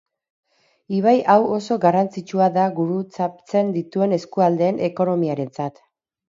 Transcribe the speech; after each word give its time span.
Ibai 0.99 1.11
hau 1.33 1.43
oso 1.57 1.77
garrantzitsua 1.83 2.47
da 2.55 2.63
gurutzatzen 2.79 3.71
dituen 3.77 4.17
eskualdeen 4.19 4.83
ekonomiarentzat. 4.89 5.81